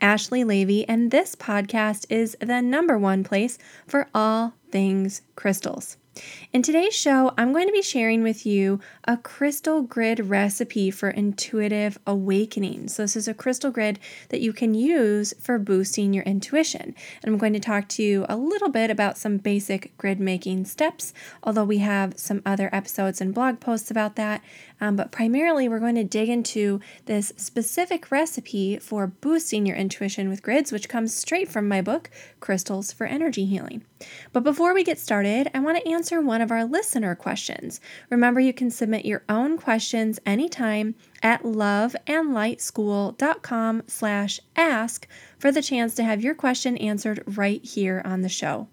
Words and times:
Ashley 0.00 0.44
Leavy, 0.44 0.84
and 0.88 1.10
this 1.10 1.34
podcast 1.34 2.06
is 2.08 2.36
the 2.40 2.60
number 2.60 2.98
one 2.98 3.24
place 3.24 3.58
for 3.86 4.08
all 4.14 4.54
things 4.70 5.22
crystals. 5.40 5.96
In 6.52 6.62
today's 6.62 6.94
show, 6.94 7.32
I'm 7.38 7.52
going 7.52 7.68
to 7.68 7.72
be 7.72 7.82
sharing 7.82 8.22
with 8.22 8.44
you 8.44 8.80
a 9.04 9.16
crystal 9.16 9.80
grid 9.80 10.18
recipe 10.26 10.90
for 10.90 11.08
intuitive 11.08 11.98
awakening. 12.06 12.88
So, 12.88 13.04
this 13.04 13.14
is 13.14 13.28
a 13.28 13.34
crystal 13.34 13.70
grid 13.70 14.00
that 14.30 14.40
you 14.40 14.52
can 14.52 14.74
use 14.74 15.32
for 15.40 15.58
boosting 15.58 16.12
your 16.12 16.24
intuition. 16.24 16.94
And 17.22 17.32
I'm 17.32 17.38
going 17.38 17.52
to 17.52 17.60
talk 17.60 17.88
to 17.90 18.02
you 18.02 18.26
a 18.28 18.36
little 18.36 18.68
bit 18.68 18.90
about 18.90 19.16
some 19.16 19.38
basic 19.38 19.96
grid 19.96 20.18
making 20.18 20.64
steps, 20.64 21.14
although 21.44 21.64
we 21.64 21.78
have 21.78 22.18
some 22.18 22.42
other 22.44 22.68
episodes 22.72 23.20
and 23.20 23.32
blog 23.32 23.60
posts 23.60 23.90
about 23.90 24.16
that. 24.16 24.42
Um, 24.80 24.96
but 24.96 25.12
primarily, 25.12 25.68
we're 25.68 25.78
going 25.78 25.94
to 25.94 26.04
dig 26.04 26.28
into 26.28 26.80
this 27.06 27.32
specific 27.36 28.10
recipe 28.10 28.78
for 28.78 29.06
boosting 29.06 29.64
your 29.64 29.76
intuition 29.76 30.28
with 30.28 30.42
grids, 30.42 30.72
which 30.72 30.88
comes 30.88 31.14
straight 31.14 31.48
from 31.48 31.68
my 31.68 31.80
book, 31.80 32.10
Crystals 32.40 32.92
for 32.92 33.06
Energy 33.06 33.46
Healing. 33.46 33.84
But 34.32 34.42
before 34.42 34.74
we 34.74 34.82
get 34.82 34.98
started, 34.98 35.29
I 35.54 35.60
want 35.60 35.78
to 35.78 35.88
answer 35.88 36.20
one 36.20 36.40
of 36.40 36.50
our 36.50 36.64
listener 36.64 37.14
questions. 37.14 37.80
Remember, 38.10 38.40
you 38.40 38.52
can 38.52 38.68
submit 38.70 39.04
your 39.04 39.22
own 39.28 39.56
questions 39.56 40.18
anytime 40.26 40.96
at 41.22 41.44
loveandlightschool.com 41.44 43.82
slash 43.86 44.40
ask 44.56 45.06
for 45.38 45.52
the 45.52 45.62
chance 45.62 45.94
to 45.94 46.02
have 46.02 46.22
your 46.22 46.34
question 46.34 46.76
answered 46.78 47.22
right 47.26 47.64
here 47.64 48.02
on 48.04 48.22
the 48.22 48.28
show. 48.28 48.66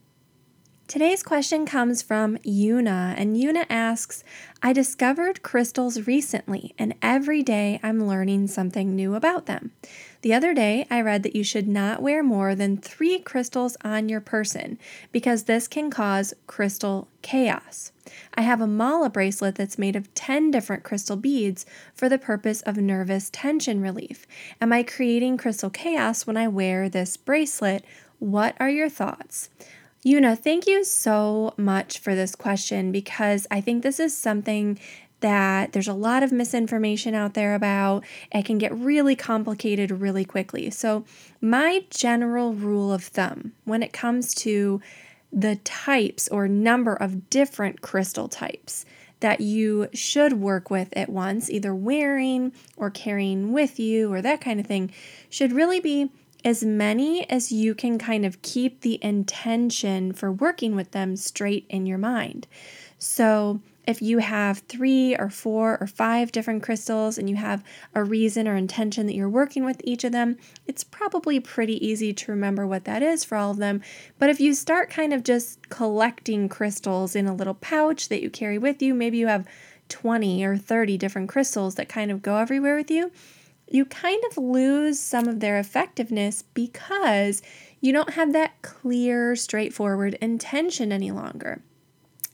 Today's 0.87 1.21
question 1.21 1.65
comes 1.65 2.01
from 2.01 2.37
Yuna, 2.37 3.13
and 3.17 3.35
Yuna 3.35 3.65
asks 3.69 4.23
I 4.63 4.71
discovered 4.71 5.43
crystals 5.43 6.07
recently, 6.07 6.73
and 6.79 6.95
every 7.01 7.43
day 7.43 7.81
I'm 7.83 8.07
learning 8.07 8.47
something 8.47 8.95
new 8.95 9.13
about 9.13 9.47
them. 9.47 9.73
The 10.21 10.33
other 10.33 10.53
day, 10.53 10.87
I 10.89 11.01
read 11.01 11.23
that 11.23 11.35
you 11.35 11.43
should 11.43 11.67
not 11.67 12.01
wear 12.01 12.23
more 12.23 12.55
than 12.55 12.77
three 12.77 13.19
crystals 13.19 13.75
on 13.83 14.07
your 14.07 14.21
person 14.21 14.79
because 15.11 15.43
this 15.43 15.67
can 15.67 15.91
cause 15.91 16.33
crystal 16.47 17.09
chaos. 17.21 17.91
I 18.35 18.43
have 18.43 18.61
a 18.61 18.65
mala 18.65 19.09
bracelet 19.09 19.55
that's 19.55 19.77
made 19.77 19.97
of 19.97 20.13
10 20.13 20.51
different 20.51 20.83
crystal 20.83 21.17
beads 21.17 21.65
for 21.93 22.07
the 22.07 22.17
purpose 22.17 22.61
of 22.61 22.77
nervous 22.77 23.29
tension 23.29 23.81
relief. 23.81 24.25
Am 24.61 24.71
I 24.71 24.83
creating 24.83 25.35
crystal 25.35 25.69
chaos 25.69 26.25
when 26.25 26.37
I 26.37 26.47
wear 26.47 26.87
this 26.87 27.17
bracelet? 27.17 27.83
What 28.19 28.55
are 28.57 28.69
your 28.69 28.89
thoughts? 28.89 29.49
Yuna, 30.07 30.39
thank 30.39 30.67
you 30.67 30.85
so 30.85 31.53
much 31.57 31.99
for 31.99 32.15
this 32.15 32.33
question 32.33 32.93
because 32.93 33.45
I 33.51 33.59
think 33.59 33.83
this 33.83 33.99
is 33.99 34.17
something 34.17 34.79
that 35.19 35.73
there's 35.73 35.89
a 35.89 35.93
lot 35.93 36.23
of 36.23 36.31
misinformation 36.31 37.13
out 37.13 37.33
there 37.33 37.53
about. 37.53 38.05
It 38.31 38.45
can 38.45 38.57
get 38.57 38.73
really 38.73 39.17
complicated 39.17 39.91
really 39.91 40.23
quickly. 40.23 40.69
So, 40.69 41.03
my 41.41 41.83
general 41.89 42.53
rule 42.53 42.93
of 42.93 43.03
thumb 43.03 43.51
when 43.65 43.83
it 43.83 43.91
comes 43.91 44.33
to 44.35 44.81
the 45.33 45.57
types 45.57 46.29
or 46.29 46.47
number 46.47 46.93
of 46.93 47.29
different 47.29 47.81
crystal 47.81 48.29
types 48.29 48.85
that 49.19 49.41
you 49.41 49.89
should 49.93 50.33
work 50.39 50.69
with 50.69 50.95
at 50.95 51.09
once, 51.09 51.49
either 51.49 51.75
wearing 51.75 52.53
or 52.77 52.89
carrying 52.89 53.51
with 53.51 53.77
you 53.77 54.13
or 54.13 54.21
that 54.21 54.39
kind 54.39 54.61
of 54.61 54.65
thing, 54.65 54.89
should 55.29 55.51
really 55.51 55.81
be 55.81 56.09
as 56.43 56.63
many 56.63 57.29
as 57.29 57.51
you 57.51 57.75
can 57.75 57.97
kind 57.97 58.25
of 58.25 58.41
keep 58.41 58.81
the 58.81 58.99
intention 59.03 60.13
for 60.13 60.31
working 60.31 60.75
with 60.75 60.91
them 60.91 61.15
straight 61.15 61.65
in 61.69 61.85
your 61.85 61.97
mind. 61.97 62.47
So, 62.99 63.61
if 63.87 64.01
you 64.01 64.17
have 64.17 64.59
three 64.59 65.15
or 65.15 65.29
four 65.29 65.77
or 65.79 65.87
five 65.87 66.33
different 66.33 66.61
crystals 66.61 67.17
and 67.17 67.29
you 67.29 67.37
have 67.37 67.63
a 67.95 68.03
reason 68.03 68.45
or 68.45 68.57
intention 68.57 69.05
that 69.05 69.15
you're 69.15 69.29
working 69.29 69.63
with 69.63 69.79
each 69.85 70.03
of 70.03 70.11
them, 70.11 70.37
it's 70.67 70.83
probably 70.83 71.39
pretty 71.39 71.85
easy 71.85 72.13
to 72.13 72.31
remember 72.31 72.67
what 72.67 72.83
that 72.83 73.01
is 73.01 73.23
for 73.23 73.37
all 73.37 73.51
of 73.51 73.57
them. 73.57 73.81
But 74.19 74.29
if 74.29 74.41
you 74.41 74.53
start 74.53 74.89
kind 74.89 75.13
of 75.13 75.23
just 75.23 75.69
collecting 75.69 76.49
crystals 76.49 77.15
in 77.15 77.27
a 77.27 77.33
little 77.33 77.53
pouch 77.53 78.09
that 78.09 78.21
you 78.21 78.29
carry 78.29 78.57
with 78.57 78.81
you, 78.81 78.93
maybe 78.93 79.17
you 79.17 79.27
have 79.27 79.47
20 79.87 80.43
or 80.43 80.57
30 80.57 80.97
different 80.97 81.29
crystals 81.29 81.75
that 81.75 81.87
kind 81.87 82.11
of 82.11 82.21
go 82.21 82.35
everywhere 82.35 82.75
with 82.75 82.91
you, 82.91 83.09
you 83.69 83.85
kind 83.85 84.21
of 84.29 84.37
lose 84.37 84.99
some 84.99 85.27
of 85.27 85.39
their 85.39 85.59
effectiveness 85.59 86.43
because 86.53 87.41
you 87.81 87.93
don't 87.93 88.11
have 88.13 88.33
that 88.33 88.61
clear, 88.61 89.35
straightforward 89.35 90.15
intention 90.15 90.91
any 90.91 91.11
longer. 91.11 91.61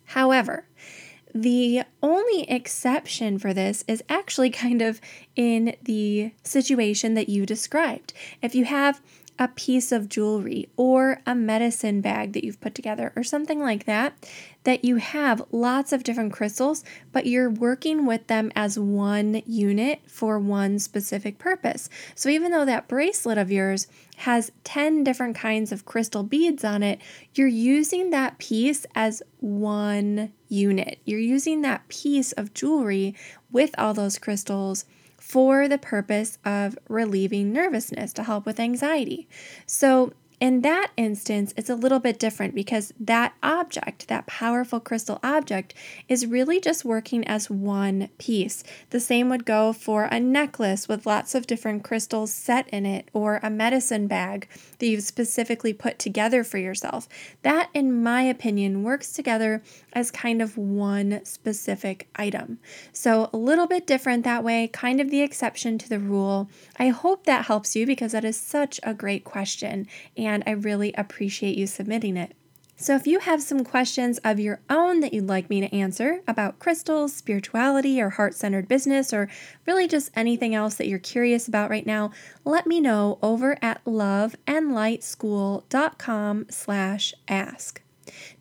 However, 0.06 0.66
the 1.34 1.84
only 2.02 2.50
exception 2.50 3.40
for 3.40 3.54
this 3.54 3.84
is 3.88 4.04
actually 4.08 4.50
kind 4.52 4.82
of 4.82 5.02
in 5.36 5.76
the 5.82 6.32
situation 6.44 7.16
that 7.16 7.30
you 7.30 7.46
described. 7.46 8.14
If 8.42 8.54
you 8.56 8.66
have 8.66 9.02
a 9.40 9.48
piece 9.48 9.92
of 9.92 10.10
jewelry 10.10 10.70
or 10.78 11.20
a 11.26 11.34
medicine 11.34 12.02
bag 12.02 12.34
that 12.34 12.44
you've 12.44 12.62
put 12.62 12.76
together 12.76 13.12
or 13.16 13.24
something 13.24 13.60
like 13.60 13.86
that, 13.86 14.14
that 14.64 14.86
you 14.86 14.98
have 14.98 15.44
lots 15.52 15.92
of 15.92 16.04
different 16.04 16.32
crystals, 16.32 16.84
but 17.12 17.26
you're 17.26 17.50
working 17.50 18.06
with 18.06 18.28
them 18.28 18.52
as 18.56 18.78
one 18.78 19.42
unit 19.46 20.02
for 20.08 20.38
one 20.38 20.78
specific 20.78 21.38
purpose. 21.40 21.90
So 22.16 22.30
even 22.30 22.52
though 22.52 22.66
that 22.66 22.88
bracelet 22.88 23.38
of 23.38 23.52
yours 23.52 23.88
has 24.18 24.52
10 24.64 25.04
different 25.04 25.36
kinds 25.36 25.72
of 25.72 25.86
crystal 25.86 26.24
beads 26.24 26.64
on 26.64 26.84
it, 26.84 27.02
you're 27.34 27.48
using 27.48 28.12
that 28.12 28.38
piece 28.38 28.86
as 28.94 29.24
one 29.40 30.32
unit. 30.48 31.00
You're 31.06 31.20
using 31.20 31.62
that 31.62 31.88
piece 31.88 32.32
of 32.34 32.54
jewelry 32.54 33.16
with 33.52 33.74
all 33.78 33.94
those 33.94 34.20
crystals 34.20 34.86
for 35.24 35.70
the 35.70 35.78
purpose 35.78 36.38
of 36.44 36.78
relieving 36.90 37.54
nervousness 37.54 38.12
to 38.12 38.24
help 38.24 38.46
with 38.46 38.60
anxiety. 38.60 39.26
So, 39.66 40.12
in 40.44 40.60
that 40.60 40.92
instance, 40.98 41.54
it's 41.56 41.70
a 41.70 41.76
little 41.76 42.02
bit 42.02 42.20
different 42.20 42.54
because 42.54 42.94
that 43.00 43.34
object, 43.42 44.10
that 44.10 44.28
powerful 44.28 44.82
crystal 44.82 45.18
object, 45.24 45.74
is 46.10 46.26
really 46.26 46.60
just 46.60 46.84
working 46.84 47.26
as 47.26 47.50
one 47.50 48.10
piece. 48.18 48.62
The 48.90 49.00
same 49.00 49.30
would 49.30 49.46
go 49.46 49.72
for 49.72 50.04
a 50.04 50.20
necklace 50.20 50.90
with 50.90 51.06
lots 51.06 51.34
of 51.34 51.48
different 51.48 51.86
crystals 51.86 52.34
set 52.34 52.68
in 52.72 52.86
it, 52.86 53.08
or 53.14 53.40
a 53.42 53.50
medicine 53.50 54.08
bag 54.08 54.50
that 54.80 54.86
you've 54.86 55.04
specifically 55.04 55.72
put 55.72 55.98
together 55.98 56.44
for 56.44 56.58
yourself. 56.58 57.08
That, 57.44 57.70
in 57.74 58.04
my 58.04 58.24
opinion, 58.24 58.84
works 58.84 59.14
together 59.14 59.64
as 59.94 60.12
kind 60.12 60.42
of 60.42 60.58
one 60.58 61.24
specific 61.24 62.10
item. 62.18 62.60
So, 62.92 63.30
a 63.32 63.38
little 63.38 63.66
bit 63.66 63.88
different 63.88 64.26
that 64.26 64.44
way, 64.44 64.68
kind 64.74 65.00
of 65.00 65.10
the 65.10 65.22
exception 65.22 65.78
to 65.78 65.88
the 65.88 66.00
rule. 66.00 66.50
I 66.78 66.90
hope 66.90 67.24
that 67.24 67.46
helps 67.46 67.78
you 67.78 67.86
because 67.86 68.12
that 68.12 68.26
is 68.26 68.36
such 68.36 68.82
a 68.84 68.94
great 68.94 69.24
question. 69.24 69.88
And 70.18 70.33
and 70.34 70.44
I 70.46 70.52
really 70.52 70.94
appreciate 70.94 71.58
you 71.58 71.68
submitting 71.68 72.18
it. 72.18 72.36
So, 72.76 72.96
if 72.96 73.06
you 73.08 73.20
have 73.20 73.42
some 73.42 73.64
questions 73.64 74.18
of 74.26 74.40
your 74.40 74.60
own 74.70 75.00
that 75.02 75.14
you'd 75.14 75.28
like 75.28 75.50
me 75.50 75.62
to 75.62 75.74
answer 75.74 76.20
about 76.28 76.60
crystals, 76.60 77.16
spirituality, 77.16 78.02
or 78.02 78.10
heart 78.10 78.34
centered 78.34 78.68
business, 78.68 79.14
or 79.14 79.30
really 79.66 79.88
just 79.88 80.12
anything 80.16 80.54
else 80.56 80.76
that 80.76 80.88
you're 80.88 81.00
curious 81.00 81.48
about 81.48 81.70
right 81.70 81.86
now, 81.86 82.12
let 82.44 82.68
me 82.68 82.82
know 82.82 83.20
over 83.22 83.58
at 83.62 83.86
loveandlightschool.com 83.86 86.46
slash 86.50 87.14
ask. 87.28 87.84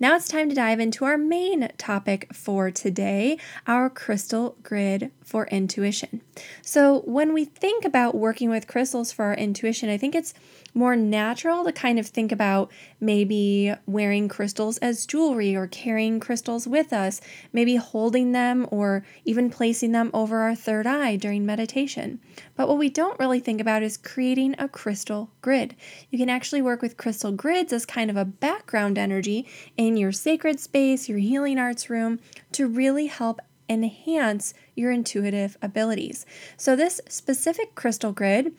Now 0.01 0.17
it's 0.17 0.29
time 0.29 0.49
to 0.49 0.55
dive 0.55 0.81
into 0.81 1.05
our 1.05 1.19
main 1.19 1.69
topic 1.79 2.35
for 2.35 2.71
today 2.71 3.39
our 3.67 3.89
crystal 3.89 4.57
grid 4.63 5.11
for 5.23 5.47
intuition. 5.49 6.23
So, 6.63 7.01
when 7.01 7.33
we 7.33 7.45
think 7.45 7.85
about 7.85 8.15
working 8.15 8.51
with 8.51 8.67
crystals 8.67 9.13
for 9.13 9.27
our 9.27 9.35
intuition, 9.35 9.89
I 9.89 9.99
think 9.99 10.15
it's 10.15 10.35
more 10.75 10.97
natural 10.97 11.65
to 11.65 11.73
kind 11.73 11.99
of 11.99 12.07
think 12.07 12.33
about 12.33 12.71
maybe 13.01 13.73
wearing 13.87 14.29
crystals 14.29 14.79
as 14.79 15.07
jewelry 15.07 15.55
or 15.55 15.67
carrying 15.67 16.21
crystals 16.21 16.67
with 16.67 16.93
us, 16.93 17.21
maybe 17.53 17.77
holding 17.77 18.33
them 18.33 18.67
or 18.71 19.05
even 19.25 19.51
placing 19.51 19.93
them 19.93 20.11
over 20.15 20.39
our 20.39 20.55
third 20.55 20.87
eye 20.87 21.17
during 21.17 21.45
meditation. 21.45 22.21
But 22.57 22.69
what 22.69 22.79
we 22.79 22.89
don't 22.89 23.19
really 23.19 23.41
think 23.41 23.61
about 23.61 23.83
is 23.83 23.97
creating 23.97 24.55
a 24.59 24.69
crystal 24.69 25.31
grid. 25.41 25.77
You 26.11 26.19
can 26.19 26.31
actually 26.31 26.63
work 26.63 26.83
with 26.83 26.97
crystal 26.97 27.33
grids 27.33 27.73
as 27.73 27.87
kind 27.87 28.11
of 28.11 28.17
a 28.17 28.25
background 28.25 28.99
energy 28.99 29.47
in 29.77 29.97
your 29.97 30.13
sacred 30.13 30.61
space, 30.61 31.09
your 31.09 31.19
healing 31.19 31.59
arts 31.59 31.91
room, 31.91 32.21
to 32.53 32.67
really 32.67 33.07
help 33.07 33.41
enhance 33.69 34.55
your 34.75 34.91
intuitive 34.91 35.57
abilities. 35.63 36.27
So, 36.57 36.77
this 36.77 37.01
specific 37.09 37.75
crystal 37.75 38.13
grid 38.13 38.53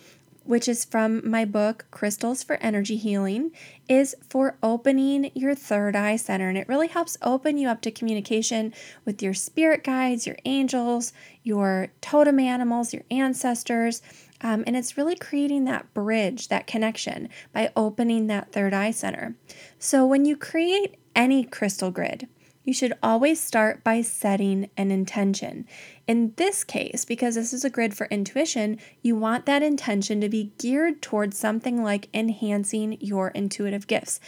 which 0.44 0.68
is 0.68 0.86
from 0.86 1.28
my 1.30 1.45
book, 1.45 1.86
Crystals 1.92 2.44
for 2.44 2.57
Energy 2.57 2.98
Healing, 2.98 3.51
is 3.88 4.16
for 4.28 4.57
opening 4.62 5.31
your 5.34 5.56
third 5.56 5.95
eye 5.95 6.16
center. 6.16 6.50
And 6.50 6.57
it 6.57 6.68
really 6.68 6.88
helps 6.88 7.18
open 7.22 7.57
you 7.57 7.68
up 7.68 7.81
to 7.81 7.92
communication 7.92 8.74
with 9.06 9.22
your 9.22 9.34
spirit 9.34 9.84
guides, 9.84 10.28
your 10.28 10.38
angels, 10.45 11.13
your 11.44 11.90
totem 12.01 12.40
animals, 12.40 12.94
your 12.94 13.04
ancestors. 13.10 14.01
Um, 14.42 14.63
and 14.68 14.75
it's 14.75 14.98
really 14.98 15.16
creating 15.16 15.66
that 15.66 15.94
bridge, 15.94 16.50
that 16.50 16.68
connection 16.68 17.30
by 17.54 17.72
opening 17.75 18.28
that 18.28 18.51
third 18.51 18.74
eye 18.74 18.92
center. 18.92 19.36
So 19.80 20.06
when 20.06 20.25
you 20.25 20.36
create 20.36 20.98
any 21.16 21.46
crystal 21.46 21.92
grid, 21.92 22.28
you 22.63 22.74
should 22.74 22.94
always 23.04 23.39
start 23.39 23.83
by 23.83 24.01
setting 24.01 24.69
an 24.77 24.92
intention. 24.92 25.68
In 26.07 26.33
this 26.38 26.63
case, 26.63 27.06
because 27.06 27.36
this 27.36 27.54
is 27.54 27.65
a 27.65 27.69
grid 27.69 27.94
for 27.94 28.07
intuition, 28.07 28.80
you 29.01 29.15
want 29.15 29.45
that 29.45 29.63
intention 29.63 30.21
to 30.21 30.30
be 30.30 30.51
geared 30.57 31.01
towards 31.01 31.38
something 31.38 31.83
like 31.83 32.10
enhancing 32.13 32.98
your 33.00 33.30
intuitive 33.30 33.88
gifts. 33.88 34.19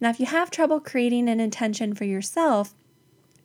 Now, 0.00 0.10
if 0.10 0.20
you 0.20 0.26
have 0.26 0.50
trouble 0.50 0.80
creating 0.80 1.28
an 1.28 1.40
intention 1.40 1.94
for 1.94 2.04
yourself, 2.04 2.74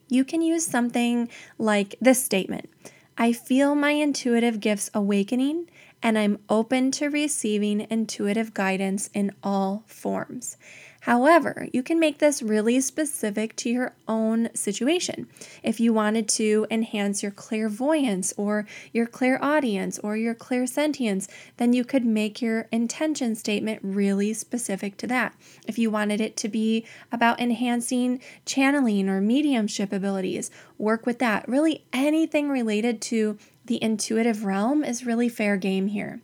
you 0.08 0.24
can 0.24 0.42
use 0.42 0.66
something 0.66 1.28
like 1.58 1.94
this 2.00 2.22
statement 2.22 2.68
I 3.16 3.32
feel 3.32 3.74
my 3.74 3.92
intuitive 3.92 4.60
gifts 4.60 4.90
awakening, 4.94 5.68
and 6.02 6.18
I'm 6.18 6.38
open 6.48 6.90
to 6.92 7.08
receiving 7.08 7.86
intuitive 7.90 8.54
guidance 8.54 9.10
in 9.12 9.32
all 9.42 9.84
forms. 9.86 10.56
However, 11.00 11.66
you 11.72 11.82
can 11.82 11.98
make 11.98 12.18
this 12.18 12.42
really 12.42 12.78
specific 12.80 13.56
to 13.56 13.70
your 13.70 13.94
own 14.06 14.50
situation. 14.54 15.28
If 15.62 15.80
you 15.80 15.94
wanted 15.94 16.28
to 16.30 16.66
enhance 16.70 17.22
your 17.22 17.32
clairvoyance 17.32 18.34
or 18.36 18.66
your 18.92 19.06
clairaudience 19.06 19.98
or 20.00 20.16
your 20.18 20.34
clairsentience, 20.34 21.26
then 21.56 21.72
you 21.72 21.84
could 21.84 22.04
make 22.04 22.42
your 22.42 22.68
intention 22.70 23.34
statement 23.34 23.80
really 23.82 24.34
specific 24.34 24.98
to 24.98 25.06
that. 25.06 25.34
If 25.66 25.78
you 25.78 25.90
wanted 25.90 26.20
it 26.20 26.36
to 26.38 26.48
be 26.48 26.84
about 27.10 27.40
enhancing 27.40 28.20
channeling 28.44 29.08
or 29.08 29.22
mediumship 29.22 29.92
abilities, 29.92 30.50
work 30.76 31.06
with 31.06 31.18
that. 31.20 31.48
Really, 31.48 31.84
anything 31.94 32.50
related 32.50 33.00
to 33.02 33.38
the 33.64 33.82
intuitive 33.82 34.44
realm 34.44 34.84
is 34.84 35.06
really 35.06 35.30
fair 35.30 35.56
game 35.56 35.86
here. 35.86 36.20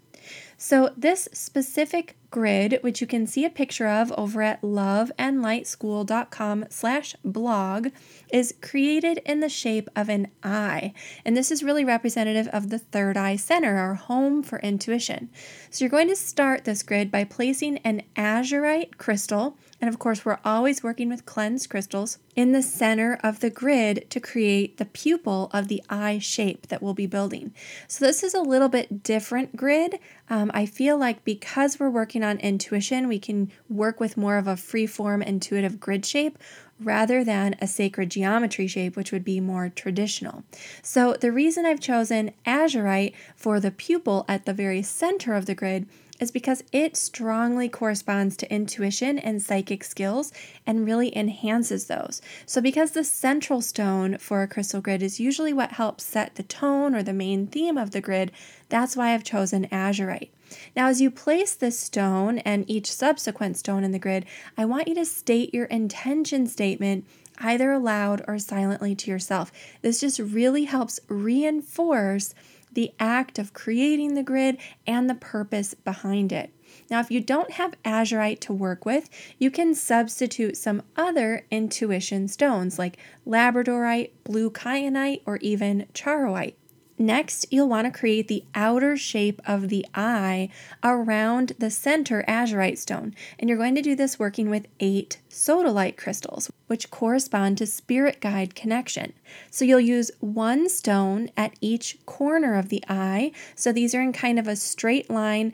So, 0.58 0.90
this 0.96 1.28
specific 1.32 2.16
grid, 2.36 2.78
which 2.82 3.00
you 3.00 3.06
can 3.06 3.26
see 3.26 3.46
a 3.46 3.50
picture 3.50 3.88
of 3.88 4.12
over 4.12 4.42
at 4.42 4.60
loveandlightschool.com 4.60 6.66
slash 6.68 7.16
blog, 7.24 7.88
is 8.30 8.54
created 8.60 9.22
in 9.24 9.40
the 9.40 9.48
shape 9.48 9.88
of 9.96 10.10
an 10.10 10.28
eye. 10.42 10.92
And 11.24 11.34
this 11.34 11.50
is 11.50 11.62
really 11.62 11.82
representative 11.82 12.48
of 12.48 12.68
the 12.68 12.78
third 12.78 13.16
eye 13.16 13.36
center, 13.36 13.78
our 13.78 13.94
home 13.94 14.42
for 14.42 14.58
intuition. 14.58 15.30
So 15.70 15.82
you're 15.82 15.90
going 15.90 16.08
to 16.08 16.16
start 16.16 16.64
this 16.64 16.82
grid 16.82 17.10
by 17.10 17.24
placing 17.24 17.78
an 17.78 18.02
azurite 18.16 18.98
crystal 18.98 19.56
and 19.80 19.88
of 19.88 19.98
course, 19.98 20.24
we're 20.24 20.38
always 20.44 20.82
working 20.82 21.08
with 21.08 21.26
cleansed 21.26 21.68
crystals 21.68 22.18
in 22.36 22.52
the 22.52 22.62
center 22.62 23.18
of 23.24 23.40
the 23.40 23.48
grid 23.48 24.08
to 24.10 24.20
create 24.20 24.76
the 24.76 24.84
pupil 24.84 25.50
of 25.52 25.68
the 25.68 25.82
eye 25.88 26.18
shape 26.18 26.68
that 26.68 26.82
we'll 26.82 26.94
be 26.94 27.06
building. 27.06 27.52
So, 27.88 28.04
this 28.04 28.22
is 28.22 28.34
a 28.34 28.42
little 28.42 28.68
bit 28.68 29.02
different 29.02 29.56
grid. 29.56 29.98
Um, 30.28 30.50
I 30.52 30.66
feel 30.66 30.98
like 30.98 31.24
because 31.24 31.80
we're 31.80 31.90
working 31.90 32.22
on 32.22 32.38
intuition, 32.38 33.08
we 33.08 33.18
can 33.18 33.50
work 33.70 33.98
with 33.98 34.18
more 34.18 34.36
of 34.36 34.46
a 34.46 34.56
free-form 34.56 35.22
intuitive 35.22 35.80
grid 35.80 36.04
shape 36.04 36.38
rather 36.78 37.24
than 37.24 37.56
a 37.60 37.66
sacred 37.66 38.10
geometry 38.10 38.66
shape, 38.66 38.96
which 38.96 39.10
would 39.10 39.24
be 39.24 39.40
more 39.40 39.70
traditional. 39.70 40.44
So, 40.82 41.14
the 41.14 41.32
reason 41.32 41.64
I've 41.64 41.80
chosen 41.80 42.32
azurite 42.46 43.14
for 43.34 43.58
the 43.60 43.70
pupil 43.70 44.26
at 44.28 44.44
the 44.44 44.52
very 44.52 44.82
center 44.82 45.32
of 45.34 45.46
the 45.46 45.54
grid 45.54 45.86
is 46.20 46.30
because 46.30 46.62
it 46.72 46.96
strongly 46.96 47.68
corresponds 47.68 48.36
to 48.36 48.52
intuition 48.52 49.18
and 49.18 49.42
psychic 49.42 49.84
skills 49.84 50.32
and 50.66 50.86
really 50.86 51.16
enhances 51.16 51.86
those. 51.86 52.20
So, 52.46 52.60
because 52.60 52.92
the 52.92 53.04
central 53.04 53.60
stone 53.60 54.18
for 54.18 54.42
a 54.42 54.48
crystal 54.48 54.80
grid 54.80 55.02
is 55.02 55.20
usually 55.20 55.52
what 55.52 55.72
helps 55.72 56.04
set 56.04 56.34
the 56.34 56.42
tone 56.42 56.94
or 56.94 57.02
the 57.02 57.12
main 57.12 57.46
theme 57.46 57.76
of 57.76 57.90
the 57.90 58.00
grid, 58.00 58.32
that's 58.68 58.96
why 58.96 59.12
I've 59.12 59.24
chosen 59.24 59.66
azurite. 59.68 60.30
Now, 60.74 60.88
as 60.88 61.00
you 61.00 61.10
place 61.10 61.54
this 61.54 61.78
stone 61.78 62.38
and 62.38 62.68
each 62.70 62.92
subsequent 62.92 63.56
stone 63.56 63.84
in 63.84 63.92
the 63.92 63.98
grid, 63.98 64.26
I 64.56 64.64
want 64.64 64.88
you 64.88 64.94
to 64.96 65.04
state 65.04 65.52
your 65.52 65.66
intention 65.66 66.46
statement 66.46 67.04
either 67.38 67.72
aloud 67.72 68.24
or 68.26 68.38
silently 68.38 68.94
to 68.94 69.10
yourself. 69.10 69.52
This 69.82 70.00
just 70.00 70.18
really 70.18 70.64
helps 70.64 71.00
reinforce 71.08 72.34
the 72.76 72.92
act 73.00 73.38
of 73.38 73.54
creating 73.54 74.14
the 74.14 74.22
grid 74.22 74.58
and 74.86 75.08
the 75.08 75.14
purpose 75.14 75.72
behind 75.72 76.30
it. 76.30 76.52
Now, 76.90 77.00
if 77.00 77.10
you 77.10 77.20
don't 77.20 77.52
have 77.52 77.74
azurite 77.84 78.40
to 78.40 78.52
work 78.52 78.84
with, 78.84 79.08
you 79.38 79.50
can 79.50 79.74
substitute 79.74 80.58
some 80.58 80.82
other 80.94 81.46
intuition 81.50 82.28
stones 82.28 82.78
like 82.78 82.98
labradorite, 83.26 84.10
blue 84.24 84.50
kyanite, 84.50 85.22
or 85.24 85.38
even 85.38 85.86
charoite. 85.94 86.58
Next, 86.98 87.46
you'll 87.50 87.68
want 87.68 87.86
to 87.86 87.98
create 87.98 88.28
the 88.28 88.44
outer 88.54 88.96
shape 88.96 89.42
of 89.46 89.68
the 89.68 89.84
eye 89.94 90.48
around 90.82 91.52
the 91.58 91.70
center 91.70 92.24
azurite 92.26 92.78
stone. 92.78 93.14
And 93.38 93.48
you're 93.48 93.58
going 93.58 93.74
to 93.74 93.82
do 93.82 93.94
this 93.94 94.18
working 94.18 94.48
with 94.48 94.66
eight 94.80 95.18
sodalite 95.28 95.98
crystals, 95.98 96.50
which 96.68 96.90
correspond 96.90 97.58
to 97.58 97.66
spirit 97.66 98.20
guide 98.20 98.54
connection. 98.54 99.12
So 99.50 99.64
you'll 99.64 99.80
use 99.80 100.10
one 100.20 100.70
stone 100.70 101.28
at 101.36 101.54
each 101.60 101.98
corner 102.06 102.56
of 102.56 102.70
the 102.70 102.82
eye. 102.88 103.32
So 103.54 103.72
these 103.72 103.94
are 103.94 104.00
in 104.00 104.14
kind 104.14 104.38
of 104.38 104.48
a 104.48 104.56
straight 104.56 105.10
line 105.10 105.52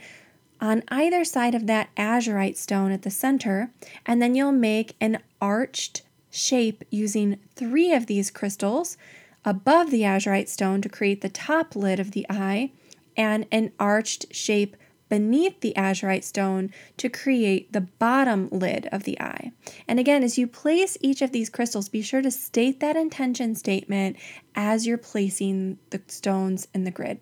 on 0.60 0.84
either 0.88 1.24
side 1.24 1.56
of 1.56 1.66
that 1.66 1.92
azurite 1.96 2.56
stone 2.56 2.92
at 2.92 3.02
the 3.02 3.10
center. 3.10 3.70
And 4.06 4.22
then 4.22 4.36
you'll 4.36 4.52
make 4.52 4.94
an 5.00 5.18
arched 5.40 6.02
shape 6.30 6.84
using 6.88 7.38
three 7.56 7.92
of 7.92 8.06
these 8.06 8.30
crystals 8.30 8.96
above 9.44 9.90
the 9.90 10.02
azurite 10.02 10.48
stone 10.48 10.80
to 10.82 10.88
create 10.88 11.20
the 11.20 11.28
top 11.28 11.74
lid 11.74 11.98
of 11.98 12.12
the 12.12 12.26
eye, 12.28 12.72
and 13.16 13.46
an 13.50 13.72
arched 13.78 14.34
shape 14.34 14.76
beneath 15.08 15.60
the 15.60 15.74
azurite 15.76 16.24
stone 16.24 16.70
to 16.96 17.06
create 17.06 17.70
the 17.74 17.82
bottom 17.82 18.48
lid 18.50 18.88
of 18.90 19.04
the 19.04 19.20
eye. 19.20 19.52
And 19.86 20.00
again, 20.00 20.22
as 20.22 20.38
you 20.38 20.46
place 20.46 20.96
each 21.02 21.20
of 21.20 21.32
these 21.32 21.50
crystals, 21.50 21.90
be 21.90 22.00
sure 22.00 22.22
to 22.22 22.30
state 22.30 22.80
that 22.80 22.96
intention 22.96 23.54
statement 23.54 24.16
as 24.54 24.86
you're 24.86 24.96
placing 24.96 25.76
the 25.90 26.00
stones 26.06 26.66
in 26.72 26.84
the 26.84 26.90
grid. 26.90 27.20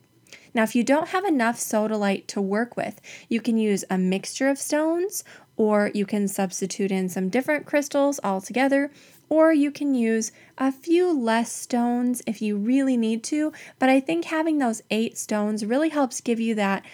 Now, 0.55 0.63
if 0.63 0.77
you 0.77 0.85
don't 0.85 1.09
have 1.09 1.25
enough 1.25 1.57
sodalite 1.57 2.29
to 2.29 2.41
work 2.41 2.77
with, 2.77 3.01
you 3.29 3.41
can 3.41 3.57
use 3.57 3.85
a 3.91 3.99
mixture 3.99 4.49
of 4.49 4.59
stones 4.59 5.25
or 5.57 5.91
you 5.93 6.07
can 6.07 6.29
substitute 6.29 6.93
in 6.93 7.09
some 7.09 7.29
different 7.29 7.67
crystals 7.67 8.21
altogether, 8.23 8.93
or 9.31 9.53
you 9.53 9.71
can 9.71 9.95
use 9.95 10.33
a 10.59 10.71
few 10.71 11.11
less 11.11 11.51
stones 11.51 12.21
if 12.27 12.43
you 12.43 12.57
really 12.57 12.97
need 12.97 13.23
to. 13.25 13.53
But 13.79 13.89
I 13.89 14.01
think 14.01 14.27
having 14.27 14.59
those 14.59 14.83
eight 14.91 15.17
stones 15.17 15.65
really 15.65 15.89
helps 15.89 16.21
give 16.21 16.41
you 16.41 16.55
that 16.57 16.85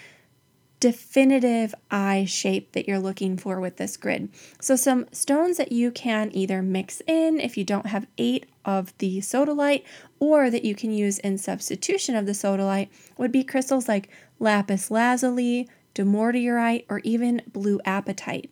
definitive 0.79 1.73
eye 1.89 2.23
shape 2.25 2.73
that 2.73 2.87
you're 2.87 2.99
looking 2.99 3.35
for 3.35 3.59
with 3.59 3.77
this 3.77 3.97
grid. 3.97 4.29
So, 4.61 4.75
some 4.75 5.07
stones 5.11 5.57
that 5.57 5.71
you 5.71 5.89
can 5.89 6.29
either 6.33 6.61
mix 6.61 7.01
in 7.07 7.39
if 7.39 7.57
you 7.57 7.63
don't 7.63 7.87
have 7.87 8.05
eight 8.19 8.45
of 8.63 8.95
the 8.99 9.17
sodalite, 9.19 9.83
or 10.19 10.51
that 10.51 10.63
you 10.63 10.75
can 10.75 10.91
use 10.91 11.17
in 11.19 11.39
substitution 11.39 12.15
of 12.15 12.27
the 12.27 12.33
sodalite 12.33 12.89
would 13.17 13.31
be 13.31 13.43
crystals 13.43 13.87
like 13.87 14.09
lapis 14.39 14.91
lazuli, 14.91 15.67
dumortierite, 15.95 16.85
or 16.89 16.99
even 16.99 17.41
blue 17.51 17.79
apatite. 17.79 18.49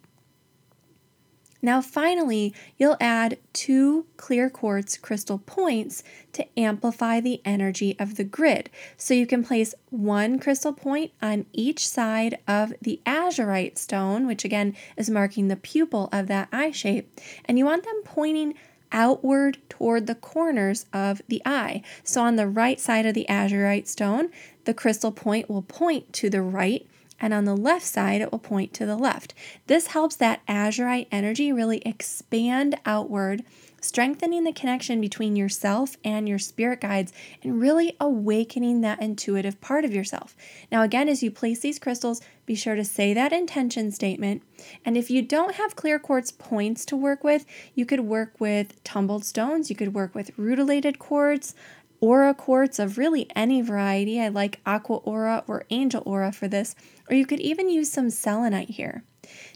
Now 1.65 1.81
finally, 1.81 2.53
you'll 2.77 2.95
add 3.01 3.39
two 3.51 4.05
clear 4.17 4.51
quartz 4.51 4.97
crystal 4.97 5.39
points 5.39 6.03
to 6.33 6.45
amplify 6.59 7.19
the 7.19 7.41
energy 7.43 7.95
of 7.97 8.17
the 8.17 8.23
grid. 8.23 8.69
So 8.97 9.15
you 9.15 9.25
can 9.25 9.43
place 9.43 9.73
one 9.89 10.37
crystal 10.37 10.73
point 10.73 11.11
on 11.23 11.47
each 11.53 11.87
side 11.87 12.37
of 12.47 12.71
the 12.83 13.01
azurite 13.07 13.79
stone, 13.79 14.27
which 14.27 14.45
again 14.45 14.75
is 14.95 15.09
marking 15.09 15.47
the 15.47 15.55
pupil 15.55 16.07
of 16.11 16.27
that 16.27 16.49
eye 16.53 16.69
shape, 16.69 17.19
and 17.45 17.57
you 17.57 17.65
want 17.65 17.83
them 17.83 18.01
pointing 18.03 18.53
outward 18.91 19.57
toward 19.67 20.05
the 20.05 20.13
corners 20.13 20.85
of 20.93 21.23
the 21.29 21.41
eye. 21.47 21.81
So 22.03 22.21
on 22.21 22.35
the 22.35 22.47
right 22.47 22.79
side 22.79 23.07
of 23.07 23.15
the 23.15 23.25
azurite 23.27 23.87
stone, 23.87 24.29
the 24.65 24.75
crystal 24.75 25.11
point 25.11 25.49
will 25.49 25.63
point 25.63 26.13
to 26.13 26.29
the 26.29 26.43
right 26.43 26.85
and 27.19 27.33
on 27.33 27.45
the 27.45 27.55
left 27.55 27.85
side, 27.85 28.21
it 28.21 28.31
will 28.31 28.39
point 28.39 28.73
to 28.73 28.85
the 28.85 28.97
left. 28.97 29.33
This 29.67 29.87
helps 29.87 30.15
that 30.17 30.45
azurite 30.47 31.07
energy 31.11 31.51
really 31.51 31.81
expand 31.85 32.77
outward, 32.85 33.43
strengthening 33.79 34.43
the 34.43 34.51
connection 34.51 34.99
between 34.99 35.35
yourself 35.35 35.95
and 36.03 36.27
your 36.27 36.39
spirit 36.39 36.81
guides, 36.81 37.13
and 37.43 37.61
really 37.61 37.95
awakening 37.99 38.81
that 38.81 39.01
intuitive 39.01 39.61
part 39.61 39.85
of 39.85 39.93
yourself. 39.93 40.35
Now, 40.71 40.81
again, 40.81 41.07
as 41.07 41.23
you 41.23 41.31
place 41.31 41.59
these 41.59 41.79
crystals, 41.79 42.21
be 42.45 42.55
sure 42.55 42.75
to 42.75 42.83
say 42.83 43.13
that 43.13 43.33
intention 43.33 43.91
statement. 43.91 44.43
And 44.83 44.97
if 44.97 45.09
you 45.09 45.21
don't 45.21 45.55
have 45.55 45.75
clear 45.75 45.97
quartz 45.99 46.31
points 46.31 46.85
to 46.85 46.95
work 46.95 47.23
with, 47.23 47.45
you 47.73 47.85
could 47.85 48.01
work 48.01 48.33
with 48.39 48.83
tumbled 48.83 49.25
stones, 49.25 49.69
you 49.69 49.75
could 49.75 49.93
work 49.93 50.13
with 50.13 50.31
rutilated 50.37 50.99
quartz, 50.99 51.55
aura 51.99 52.33
quartz 52.33 52.79
of 52.79 52.97
really 52.97 53.27
any 53.35 53.61
variety. 53.61 54.19
I 54.19 54.27
like 54.27 54.59
aqua 54.65 54.97
aura 54.97 55.43
or 55.47 55.65
angel 55.69 56.03
aura 56.05 56.31
for 56.31 56.47
this, 56.47 56.75
or 57.09 57.15
you 57.15 57.25
could 57.25 57.39
even 57.39 57.69
use 57.69 57.91
some 57.91 58.09
selenite 58.09 58.71
here. 58.71 59.03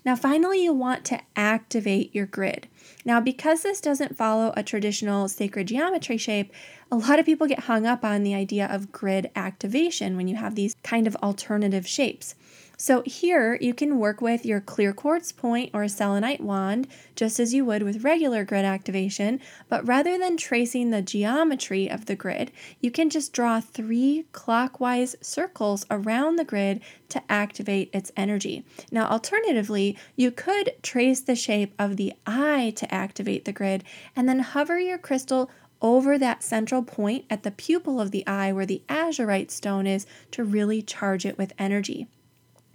Now, 0.03 0.15
finally, 0.15 0.63
you 0.63 0.73
want 0.73 1.05
to 1.05 1.21
activate 1.35 2.13
your 2.15 2.25
grid. 2.25 2.67
Now, 3.05 3.19
because 3.19 3.61
this 3.61 3.81
doesn't 3.81 4.17
follow 4.17 4.53
a 4.55 4.63
traditional 4.63 5.27
sacred 5.27 5.67
geometry 5.67 6.17
shape, 6.17 6.51
a 6.91 6.95
lot 6.95 7.19
of 7.19 7.25
people 7.25 7.47
get 7.47 7.61
hung 7.61 7.85
up 7.85 8.03
on 8.03 8.23
the 8.23 8.33
idea 8.33 8.65
of 8.65 8.91
grid 8.91 9.29
activation 9.35 10.17
when 10.17 10.27
you 10.27 10.35
have 10.35 10.55
these 10.55 10.75
kind 10.83 11.05
of 11.05 11.15
alternative 11.17 11.87
shapes. 11.87 12.35
So 12.81 13.03
here 13.05 13.57
you 13.59 13.73
can 13.73 13.99
work 13.99 14.21
with 14.21 14.45
your 14.45 14.61
clear 14.61 14.93
quartz 14.93 15.33
point 15.33 15.71
or 15.73 15.85
selenite 15.89 16.39
wand, 16.39 16.87
just 17.13 17.37
as 17.37 17.53
you 17.53 17.65
would 17.65 17.83
with 17.83 18.05
regular 18.05 18.45
grid 18.45 18.63
activation, 18.63 19.41
but 19.67 19.85
rather 19.85 20.17
than 20.17 20.37
tracing 20.37 20.89
the 20.89 21.01
geometry 21.01 21.89
of 21.89 22.05
the 22.05 22.15
grid, 22.15 22.53
you 22.79 22.89
can 22.89 23.09
just 23.09 23.33
draw 23.33 23.59
three 23.59 24.27
clockwise 24.31 25.17
circles 25.19 25.85
around 25.91 26.37
the 26.37 26.45
grid 26.45 26.79
to 27.09 27.21
activate 27.29 27.89
its 27.91 28.13
energy. 28.15 28.63
Now, 28.93 29.09
alternatively, 29.09 29.97
you 30.15 30.31
could 30.31 30.71
trace 30.81 31.19
the 31.19 31.35
shape 31.35 31.73
of 31.77 31.97
the 31.97 32.13
eye 32.25 32.71
to 32.77 32.93
activate 32.93 33.43
the 33.43 33.51
grid 33.51 33.83
and 34.15 34.29
then 34.29 34.39
hover 34.39 34.79
your 34.79 34.97
crystal 34.97 35.51
over 35.81 36.17
that 36.17 36.43
central 36.43 36.83
point 36.83 37.25
at 37.29 37.43
the 37.43 37.51
pupil 37.51 37.99
of 37.99 38.11
the 38.11 38.25
eye 38.25 38.53
where 38.53 38.65
the 38.65 38.83
azurite 38.87 39.51
stone 39.51 39.85
is 39.85 40.05
to 40.31 40.45
really 40.45 40.81
charge 40.81 41.25
it 41.25 41.37
with 41.37 41.51
energy. 41.59 42.07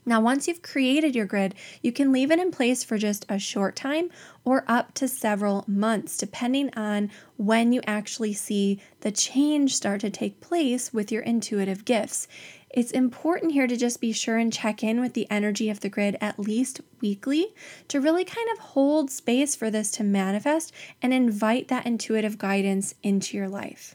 Now, 0.06 0.20
once 0.20 0.46
you've 0.46 0.62
created 0.62 1.14
your 1.16 1.26
grid, 1.26 1.54
you 1.82 1.90
can 1.92 2.12
leave 2.12 2.30
it 2.30 2.38
in 2.38 2.50
place 2.50 2.84
for 2.84 2.98
just 2.98 3.24
a 3.28 3.38
short 3.38 3.74
time 3.74 4.10
or 4.44 4.64
up 4.68 4.92
to 4.94 5.08
several 5.08 5.64
months, 5.66 6.16
depending 6.18 6.70
on 6.76 7.10
when 7.36 7.72
you 7.72 7.80
actually 7.86 8.34
see 8.34 8.80
the 9.00 9.10
change 9.10 9.74
start 9.74 10.00
to 10.02 10.10
take 10.10 10.40
place 10.40 10.92
with 10.92 11.10
your 11.10 11.22
intuitive 11.22 11.84
gifts. 11.84 12.28
It's 12.68 12.90
important 12.90 13.52
here 13.52 13.68
to 13.68 13.76
just 13.76 14.00
be 14.00 14.12
sure 14.12 14.36
and 14.36 14.52
check 14.52 14.82
in 14.82 15.00
with 15.00 15.14
the 15.14 15.30
energy 15.30 15.70
of 15.70 15.80
the 15.80 15.88
grid 15.88 16.18
at 16.20 16.40
least 16.40 16.80
weekly 17.00 17.54
to 17.86 18.00
really 18.00 18.24
kind 18.24 18.48
of 18.52 18.58
hold 18.58 19.10
space 19.10 19.54
for 19.54 19.70
this 19.70 19.92
to 19.92 20.04
manifest 20.04 20.72
and 21.00 21.14
invite 21.14 21.68
that 21.68 21.86
intuitive 21.86 22.36
guidance 22.36 22.94
into 23.02 23.36
your 23.36 23.48
life. 23.48 23.94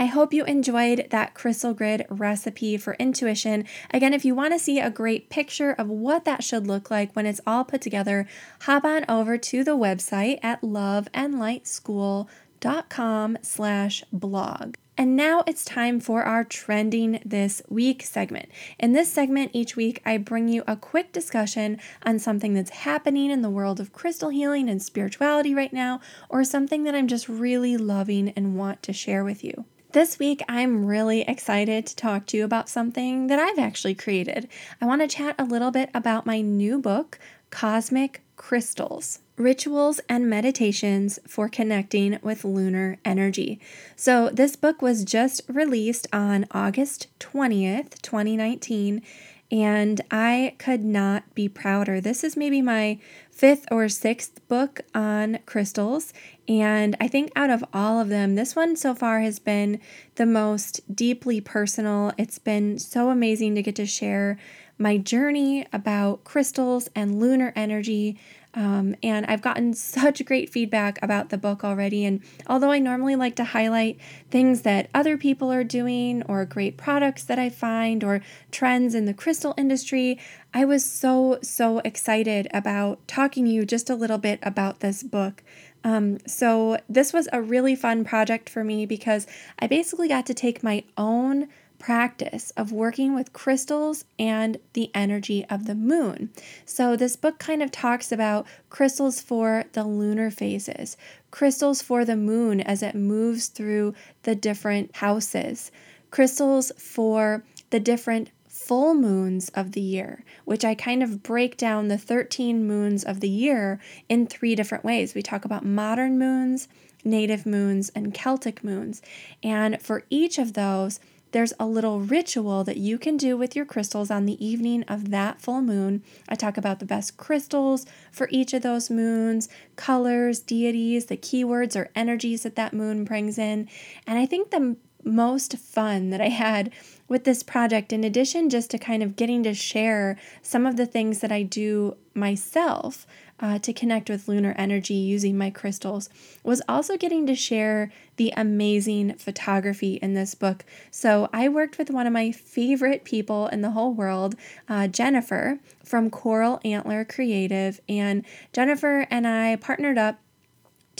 I 0.00 0.06
hope 0.06 0.32
you 0.32 0.44
enjoyed 0.46 1.08
that 1.10 1.34
crystal 1.34 1.74
grid 1.74 2.06
recipe 2.08 2.78
for 2.78 2.94
intuition. 2.94 3.66
Again, 3.90 4.14
if 4.14 4.24
you 4.24 4.34
want 4.34 4.54
to 4.54 4.58
see 4.58 4.80
a 4.80 4.88
great 4.88 5.28
picture 5.28 5.72
of 5.72 5.88
what 5.88 6.24
that 6.24 6.42
should 6.42 6.66
look 6.66 6.90
like 6.90 7.12
when 7.12 7.26
it's 7.26 7.42
all 7.46 7.64
put 7.64 7.82
together, 7.82 8.26
hop 8.62 8.86
on 8.86 9.04
over 9.10 9.36
to 9.36 9.62
the 9.62 9.76
website 9.76 10.38
at 10.42 10.62
loveandlightschool.com 10.62 13.38
slash 13.42 14.04
blog. 14.10 14.76
And 14.96 15.16
now 15.16 15.44
it's 15.46 15.66
time 15.66 16.00
for 16.00 16.22
our 16.22 16.44
Trending 16.44 17.20
This 17.22 17.60
Week 17.68 18.02
segment. 18.02 18.48
In 18.78 18.94
this 18.94 19.12
segment, 19.12 19.50
each 19.52 19.76
week, 19.76 20.00
I 20.06 20.16
bring 20.16 20.48
you 20.48 20.64
a 20.66 20.76
quick 20.76 21.12
discussion 21.12 21.78
on 22.04 22.18
something 22.18 22.54
that's 22.54 22.70
happening 22.70 23.30
in 23.30 23.42
the 23.42 23.50
world 23.50 23.80
of 23.80 23.92
crystal 23.92 24.30
healing 24.30 24.70
and 24.70 24.82
spirituality 24.82 25.54
right 25.54 25.74
now, 25.74 26.00
or 26.30 26.42
something 26.42 26.84
that 26.84 26.94
I'm 26.94 27.06
just 27.06 27.28
really 27.28 27.76
loving 27.76 28.30
and 28.30 28.56
want 28.56 28.82
to 28.84 28.94
share 28.94 29.24
with 29.24 29.44
you. 29.44 29.66
This 29.92 30.20
week, 30.20 30.40
I'm 30.48 30.86
really 30.86 31.22
excited 31.22 31.84
to 31.86 31.96
talk 31.96 32.26
to 32.26 32.36
you 32.36 32.44
about 32.44 32.68
something 32.68 33.26
that 33.26 33.40
I've 33.40 33.58
actually 33.58 33.96
created. 33.96 34.46
I 34.80 34.86
want 34.86 35.02
to 35.02 35.08
chat 35.08 35.34
a 35.36 35.44
little 35.44 35.72
bit 35.72 35.90
about 35.92 36.26
my 36.26 36.40
new 36.40 36.78
book, 36.78 37.18
Cosmic 37.50 38.22
Crystals 38.36 39.18
Rituals 39.36 40.00
and 40.08 40.30
Meditations 40.30 41.18
for 41.26 41.48
Connecting 41.48 42.20
with 42.22 42.44
Lunar 42.44 42.98
Energy. 43.04 43.58
So, 43.96 44.28
this 44.28 44.54
book 44.54 44.80
was 44.80 45.02
just 45.02 45.42
released 45.48 46.06
on 46.12 46.46
August 46.52 47.08
20th, 47.18 48.00
2019, 48.00 49.02
and 49.50 50.00
I 50.08 50.54
could 50.58 50.84
not 50.84 51.34
be 51.34 51.48
prouder. 51.48 52.00
This 52.00 52.22
is 52.22 52.36
maybe 52.36 52.62
my 52.62 53.00
fifth 53.40 53.64
or 53.70 53.88
sixth 53.88 54.46
book 54.48 54.82
on 54.94 55.38
crystals. 55.46 56.12
And 56.46 56.94
I 57.00 57.08
think 57.08 57.32
out 57.34 57.48
of 57.48 57.64
all 57.72 57.98
of 57.98 58.10
them, 58.10 58.34
this 58.34 58.54
one 58.54 58.76
so 58.76 58.94
far 58.94 59.20
has 59.20 59.38
been 59.38 59.80
the 60.16 60.26
most 60.26 60.94
deeply 60.94 61.40
personal. 61.40 62.12
It's 62.18 62.38
been 62.38 62.78
so 62.78 63.08
amazing 63.08 63.54
to 63.54 63.62
get 63.62 63.76
to 63.76 63.86
share 63.86 64.38
my 64.76 64.98
journey 64.98 65.66
about 65.72 66.22
crystals 66.22 66.90
and 66.94 67.18
lunar 67.18 67.54
energy 67.56 68.18
um, 68.54 68.96
and 69.02 69.26
I've 69.26 69.42
gotten 69.42 69.74
such 69.74 70.24
great 70.24 70.50
feedback 70.50 70.98
about 71.02 71.28
the 71.28 71.38
book 71.38 71.64
already. 71.64 72.04
And 72.04 72.20
although 72.46 72.70
I 72.70 72.78
normally 72.78 73.16
like 73.16 73.36
to 73.36 73.44
highlight 73.44 73.98
things 74.30 74.62
that 74.62 74.88
other 74.94 75.16
people 75.16 75.52
are 75.52 75.64
doing, 75.64 76.22
or 76.24 76.44
great 76.44 76.76
products 76.76 77.24
that 77.24 77.38
I 77.38 77.48
find, 77.48 78.02
or 78.02 78.20
trends 78.50 78.94
in 78.94 79.06
the 79.06 79.14
crystal 79.14 79.54
industry, 79.56 80.18
I 80.52 80.64
was 80.64 80.84
so, 80.84 81.38
so 81.42 81.78
excited 81.80 82.48
about 82.52 83.06
talking 83.06 83.44
to 83.44 83.50
you 83.50 83.64
just 83.64 83.90
a 83.90 83.94
little 83.94 84.18
bit 84.18 84.40
about 84.42 84.80
this 84.80 85.02
book. 85.02 85.42
Um, 85.82 86.18
so, 86.26 86.76
this 86.90 87.14
was 87.14 87.26
a 87.32 87.40
really 87.40 87.74
fun 87.74 88.04
project 88.04 88.50
for 88.50 88.62
me 88.62 88.84
because 88.84 89.26
I 89.58 89.66
basically 89.66 90.08
got 90.08 90.26
to 90.26 90.34
take 90.34 90.62
my 90.62 90.84
own 90.98 91.48
practice 91.80 92.50
of 92.50 92.70
working 92.70 93.14
with 93.14 93.32
crystals 93.32 94.04
and 94.18 94.58
the 94.74 94.90
energy 94.94 95.44
of 95.50 95.66
the 95.66 95.74
moon. 95.74 96.30
So, 96.64 96.94
this 96.94 97.16
book 97.16 97.40
kind 97.40 97.62
of 97.62 97.72
talks 97.72 98.12
about 98.12 98.46
crystals 98.68 99.20
for 99.20 99.64
the 99.72 99.82
lunar 99.82 100.30
phases, 100.30 100.96
crystals 101.32 101.82
for 101.82 102.04
the 102.04 102.16
moon 102.16 102.60
as 102.60 102.84
it 102.84 102.94
moves 102.94 103.48
through 103.48 103.94
the 104.22 104.36
different 104.36 104.94
houses, 104.96 105.72
crystals 106.12 106.70
for 106.76 107.42
the 107.70 107.80
different 107.80 108.30
full 108.46 108.94
moons 108.94 109.48
of 109.50 109.72
the 109.72 109.80
year, 109.80 110.22
which 110.44 110.64
I 110.64 110.74
kind 110.74 111.02
of 111.02 111.22
break 111.22 111.56
down 111.56 111.88
the 111.88 111.98
13 111.98 112.66
moons 112.66 113.04
of 113.04 113.20
the 113.20 113.28
year 113.28 113.80
in 114.08 114.26
three 114.26 114.54
different 114.54 114.84
ways. 114.84 115.14
We 115.14 115.22
talk 115.22 115.44
about 115.44 115.64
modern 115.64 116.18
moons, 116.18 116.68
native 117.02 117.46
moons, 117.46 117.90
and 117.94 118.12
Celtic 118.12 118.62
moons. 118.62 119.02
And 119.42 119.80
for 119.80 120.04
each 120.10 120.38
of 120.38 120.52
those, 120.52 121.00
there's 121.32 121.52
a 121.58 121.66
little 121.66 122.00
ritual 122.00 122.64
that 122.64 122.76
you 122.76 122.98
can 122.98 123.16
do 123.16 123.36
with 123.36 123.54
your 123.54 123.64
crystals 123.64 124.10
on 124.10 124.26
the 124.26 124.44
evening 124.44 124.82
of 124.84 125.10
that 125.10 125.40
full 125.40 125.62
moon. 125.62 126.02
I 126.28 126.34
talk 126.34 126.56
about 126.56 126.78
the 126.78 126.86
best 126.86 127.16
crystals 127.16 127.86
for 128.10 128.28
each 128.30 128.52
of 128.52 128.62
those 128.62 128.90
moons, 128.90 129.48
colors, 129.76 130.40
deities, 130.40 131.06
the 131.06 131.16
keywords 131.16 131.76
or 131.76 131.90
energies 131.94 132.42
that 132.42 132.56
that 132.56 132.72
moon 132.72 133.04
brings 133.04 133.38
in. 133.38 133.68
And 134.06 134.18
I 134.18 134.26
think 134.26 134.50
the 134.50 134.76
most 135.04 135.56
fun 135.56 136.10
that 136.10 136.20
I 136.20 136.28
had 136.28 136.70
with 137.08 137.24
this 137.24 137.42
project, 137.42 137.92
in 137.92 138.04
addition 138.04 138.50
just 138.50 138.70
to 138.70 138.78
kind 138.78 139.02
of 139.02 139.16
getting 139.16 139.42
to 139.44 139.54
share 139.54 140.16
some 140.42 140.66
of 140.66 140.76
the 140.76 140.86
things 140.86 141.20
that 141.20 141.32
I 141.32 141.42
do 141.42 141.96
myself, 142.14 143.06
uh, 143.40 143.58
to 143.58 143.72
connect 143.72 144.08
with 144.08 144.28
lunar 144.28 144.54
energy 144.56 144.94
using 144.94 145.36
my 145.36 145.50
crystals 145.50 146.08
was 146.44 146.62
also 146.68 146.96
getting 146.96 147.26
to 147.26 147.34
share 147.34 147.90
the 148.16 148.32
amazing 148.36 149.14
photography 149.14 149.94
in 149.94 150.14
this 150.14 150.34
book. 150.34 150.64
So, 150.90 151.28
I 151.32 151.48
worked 151.48 151.78
with 151.78 151.90
one 151.90 152.06
of 152.06 152.12
my 152.12 152.32
favorite 152.32 153.04
people 153.04 153.48
in 153.48 153.62
the 153.62 153.70
whole 153.70 153.92
world, 153.92 154.34
uh, 154.68 154.88
Jennifer 154.88 155.58
from 155.84 156.10
Coral 156.10 156.60
Antler 156.64 157.04
Creative. 157.04 157.80
And 157.88 158.24
Jennifer 158.52 159.06
and 159.10 159.26
I 159.26 159.56
partnered 159.56 159.98
up 159.98 160.18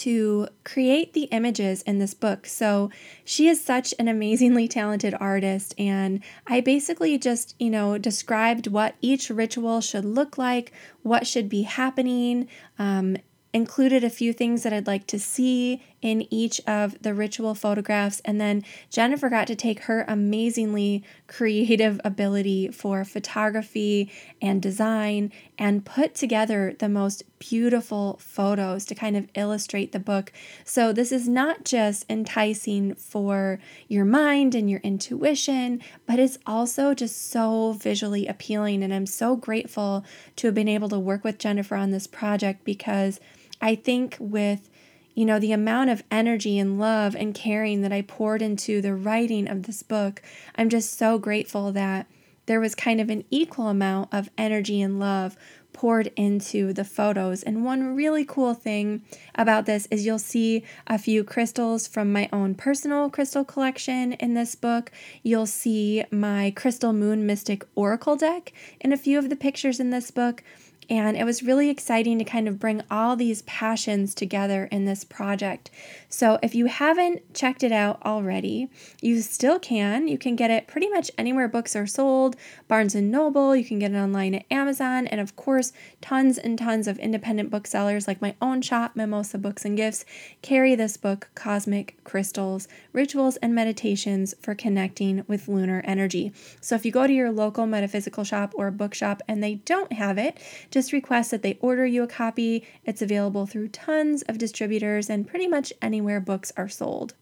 to 0.01 0.49
create 0.65 1.13
the 1.13 1.25
images 1.25 1.83
in 1.83 1.99
this 1.99 2.15
book. 2.15 2.47
So 2.47 2.91
she 3.25 3.49
is 3.49 3.63
such 3.63 3.95
an 3.99 4.09
amazingly 4.09 4.69
talented 4.69 5.15
artist, 5.21 5.75
and 5.79 6.21
I 6.47 6.61
basically 6.61 7.19
just, 7.19 7.55
you 7.59 7.71
know, 7.71 7.99
described 7.99 8.67
what 8.67 8.95
each 9.01 9.31
ritual 9.31 9.81
should 9.81 10.05
look 10.05 10.39
like, 10.39 10.73
what 11.03 11.27
should 11.27 11.49
be 11.49 11.63
happening, 11.63 12.49
um, 12.79 13.17
included 13.53 14.05
a 14.05 14.11
few 14.11 14.33
things 14.33 14.63
that 14.63 14.73
I'd 14.73 14.87
like 14.87 15.07
to 15.09 15.19
see 15.19 15.83
in 16.03 16.27
each 16.33 16.61
of 16.67 17.01
the 17.03 17.15
ritual 17.15 17.55
photographs. 17.55 18.21
And 18.25 18.41
then 18.41 18.65
Jennifer 18.89 19.29
got 19.29 19.47
to 19.49 19.55
take 19.55 19.81
her 19.81 20.05
amazingly 20.09 21.05
creative 21.27 22.01
ability 22.05 22.69
for 22.69 23.05
photography 23.05 24.11
and 24.41 24.63
design 24.63 25.33
and 25.59 25.85
put 25.85 26.15
together 26.15 26.75
the 26.79 26.89
most 26.89 27.23
beautiful 27.39 28.19
photos 28.21 28.85
to 28.87 28.95
kind 28.95 29.17
of 29.17 29.29
illustrate 29.35 29.93
the 29.93 29.99
book. 29.99 30.33
So, 30.65 30.93
this 30.93 31.13
is 31.13 31.29
not 31.29 31.65
just 31.65 32.05
enticing 32.09 32.95
for 32.95 33.59
your 33.89 34.05
mind 34.05 34.55
and 34.55 34.71
your 34.71 34.81
intuition, 34.81 35.81
but 36.07 36.19
it's 36.19 36.39
also 36.47 36.95
just 36.95 37.31
so 37.31 37.73
visually 37.73 38.27
appealing. 38.27 38.83
And 38.83 38.93
I'm 38.93 39.07
so 39.07 39.37
grateful 39.37 40.05
to 40.37 40.47
have 40.47 40.55
been 40.55 40.69
able 40.69 40.89
to 40.91 40.99
work 40.99 41.25
with 41.25 41.39
Jennifer 41.39 41.77
on 41.77 41.91
this 41.91 42.07
project 42.07 42.65
because 42.65 43.21
I 43.61 43.75
think 43.75 44.17
with 44.19 44.71
you 45.15 45.25
know, 45.25 45.39
the 45.39 45.53
amount 45.53 45.91
of 45.91 46.03
energy 46.11 46.59
and 46.59 46.79
love 46.79 47.15
and 47.15 47.35
caring 47.35 47.83
that 47.83 47.93
I 47.93 48.03
poured 48.03 48.43
into 48.43 48.81
the 48.81 48.95
writing 48.95 49.49
of 49.49 49.65
this 49.65 49.83
book, 49.83 50.23
I'm 50.57 50.69
just 50.69 50.97
so 50.97 51.19
grateful 51.19 51.73
that 51.73 52.07
there 52.47 52.61
was 52.61 52.75
kind 52.75 53.01
of 53.01 53.11
an 53.11 53.25
equal 53.31 53.69
amount 53.69 54.13
of 54.13 54.31
energy 54.37 54.81
and 54.81 54.99
love 54.99 55.37
poured 55.73 56.11
into 56.17 56.73
the 56.73 56.85
photos. 56.85 57.43
And 57.43 57.65
one 57.65 57.95
really 57.95 58.25
cool 58.25 58.55
thing 58.55 59.03
about 59.35 59.67
this 59.67 59.87
is 59.91 60.05
you'll 60.05 60.19
see 60.19 60.65
a 60.87 60.99
few 60.99 61.23
crystals 61.23 61.87
from 61.87 62.13
my 62.13 62.29
own 62.33 62.55
personal 62.55 63.09
crystal 63.09 63.45
collection 63.45 64.15
in 64.15 64.35
this 64.35 64.55
book. 64.55 64.91
You'll 65.23 65.47
see 65.47 66.05
my 66.11 66.53
Crystal 66.57 66.93
Moon 66.93 67.25
Mystic 67.25 67.65
Oracle 67.75 68.17
deck 68.17 68.53
in 68.81 68.93
a 68.93 68.97
few 68.97 69.19
of 69.19 69.29
the 69.29 69.37
pictures 69.37 69.81
in 69.81 69.91
this 69.91 70.11
book. 70.11 70.43
And 70.91 71.17
it 71.17 71.25
was 71.25 71.45
really 71.45 71.71
exciting 71.71 72.19
to 72.19 72.25
kind 72.25 72.49
of 72.49 72.59
bring 72.59 72.83
all 72.91 73.15
these 73.15 73.43
passions 73.43 74.13
together 74.13 74.65
in 74.73 74.87
this 74.87 75.05
project. 75.05 75.71
So 76.09 76.41
if 76.43 76.53
you 76.53 76.67
haven't 76.67 77.33
checked 77.33 77.63
it 77.63 77.71
out 77.71 78.03
already, 78.05 78.69
you 79.01 79.21
still 79.21 79.61
can. 79.61 80.09
You 80.09 80.19
can 80.19 80.35
get 80.35 80.51
it 80.51 80.67
pretty 80.67 80.89
much 80.89 81.13
anywhere 81.17 81.47
books 81.47 81.77
are 81.77 81.87
sold, 81.87 82.35
Barnes 82.67 82.97
and 82.97 83.09
Noble, 83.09 83.55
you 83.55 83.65
can 83.65 83.79
get 83.79 83.93
it 83.93 83.97
online 83.97 84.35
at 84.35 84.47
Amazon, 84.51 85.07
and 85.07 85.21
of 85.21 85.37
course, 85.37 85.73
tons 86.01 86.39
and 86.39 86.59
tons 86.59 86.89
of 86.89 86.99
independent 86.99 87.51
booksellers 87.51 88.09
like 88.09 88.21
my 88.21 88.35
own 88.43 88.61
shop, 88.61 88.97
Mimosa 88.97 89.39
Books 89.39 89.65
and 89.65 89.77
Gifts, 89.77 90.05
carry 90.43 90.75
this 90.75 90.97
book, 90.97 91.29
Cosmic 91.37 92.03
Crystals: 92.03 92.67
Rituals 92.93 93.37
and 93.37 93.55
Meditations 93.55 94.35
for 94.41 94.57
Connecting 94.57 95.25
with 95.29 95.47
Lunar 95.47 95.83
Energy. 95.85 96.33
So 96.61 96.75
if 96.75 96.85
you 96.85 96.91
go 96.91 97.07
to 97.07 97.13
your 97.13 97.31
local 97.31 97.67
metaphysical 97.67 98.25
shop 98.25 98.53
or 98.57 98.73
bookshop 98.73 99.23
and 99.29 99.41
they 99.41 99.57
don't 99.57 99.93
have 99.93 100.19
it, 100.19 100.37
just 100.71 100.80
request 100.93 101.31
that 101.31 101.43
they 101.43 101.59
order 101.61 101.87
you 101.87 102.03
a 102.03 102.07
copy. 102.07 102.67
It's 102.85 103.03
available 103.03 103.47
through 103.47 103.69
tons 103.69 104.23
of 104.23 104.39
distributors 104.39 105.11
and 105.11 105.27
pretty 105.27 105.47
much 105.47 105.73
anywhere 105.83 106.21
books 106.21 106.53
are 106.57 106.69
sold. 106.69 107.15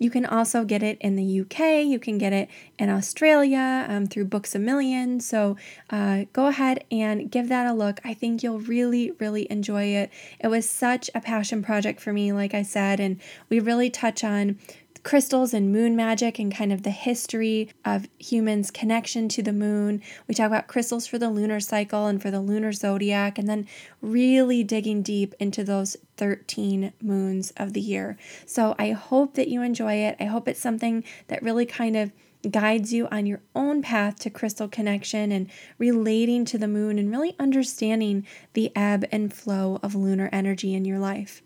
You 0.00 0.08
can 0.08 0.24
also 0.24 0.64
get 0.64 0.82
it 0.82 0.96
in 1.02 1.16
the 1.16 1.40
UK. 1.42 1.84
You 1.84 1.98
can 1.98 2.16
get 2.16 2.32
it 2.32 2.48
in 2.78 2.88
Australia 2.88 3.84
um, 3.86 4.06
through 4.06 4.24
Books 4.24 4.54
a 4.54 4.58
Million. 4.58 5.20
So 5.20 5.58
uh, 5.90 6.24
go 6.32 6.46
ahead 6.46 6.84
and 6.90 7.30
give 7.30 7.50
that 7.50 7.66
a 7.66 7.74
look. 7.74 8.00
I 8.02 8.14
think 8.14 8.42
you'll 8.42 8.60
really, 8.60 9.10
really 9.20 9.46
enjoy 9.50 9.84
it. 9.84 10.10
It 10.40 10.48
was 10.48 10.68
such 10.68 11.10
a 11.14 11.20
passion 11.20 11.62
project 11.62 12.00
for 12.00 12.14
me, 12.14 12.32
like 12.32 12.54
I 12.54 12.62
said, 12.62 12.98
and 12.98 13.20
we 13.50 13.60
really 13.60 13.90
touch 13.90 14.24
on 14.24 14.58
crystals 15.02 15.54
and 15.54 15.72
moon 15.72 15.96
magic 15.96 16.38
and 16.38 16.54
kind 16.54 16.72
of 16.72 16.82
the 16.82 16.90
history 16.90 17.70
of 17.84 18.08
humans' 18.18 18.70
connection 18.70 19.28
to 19.30 19.42
the 19.42 19.52
moon. 19.52 20.02
We 20.28 20.34
talk 20.34 20.46
about 20.46 20.68
crystals 20.68 21.06
for 21.06 21.18
the 21.18 21.30
lunar 21.30 21.60
cycle 21.60 22.06
and 22.06 22.20
for 22.20 22.30
the 22.30 22.40
lunar 22.40 22.72
zodiac, 22.72 23.38
and 23.38 23.48
then 23.48 23.66
really 24.00 24.62
digging 24.62 25.02
deep 25.02 25.34
into 25.38 25.64
those 25.64 25.96
13 26.16 26.92
moons 27.02 27.52
of 27.56 27.72
the 27.72 27.80
year. 27.80 28.16
So 28.46 28.74
I 28.78 28.92
hope 28.92 29.34
that 29.34 29.48
you 29.48 29.62
enjoy 29.62 29.94
it. 29.94 30.16
I 30.20 30.24
hope 30.24 30.48
it's 30.48 30.60
something 30.60 31.04
that 31.28 31.42
really 31.42 31.66
kind 31.66 31.96
of 31.96 32.12
guides 32.50 32.92
you 32.92 33.06
on 33.08 33.26
your 33.26 33.42
own 33.54 33.82
path 33.82 34.18
to 34.18 34.30
crystal 34.30 34.66
connection 34.68 35.30
and 35.30 35.50
relating 35.78 36.44
to 36.46 36.56
the 36.56 36.68
moon 36.68 36.98
and 36.98 37.10
really 37.10 37.36
understanding 37.38 38.26
the 38.54 38.74
ebb 38.74 39.04
and 39.12 39.32
flow 39.34 39.78
of 39.82 39.94
lunar 39.94 40.30
energy 40.32 40.74
in 40.74 40.84
your 40.84 40.98
life. 40.98 41.42